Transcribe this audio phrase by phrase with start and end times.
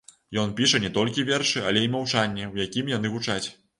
[0.43, 3.45] Ён піша не толькі вершы, але і маўчанне, у якім яны гучаць.